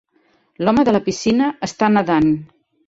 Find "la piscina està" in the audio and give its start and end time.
0.97-1.95